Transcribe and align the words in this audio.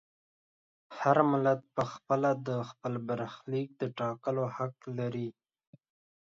هر 0.99 1.17
ملت 1.31 1.59
په 1.75 1.83
خپله 1.93 2.29
د 2.47 2.49
خپل 2.69 2.93
برخلیک 3.09 3.69
د 3.81 3.83
ټاکلو 3.99 4.43
حق 4.57 4.75
لري. 4.99 5.29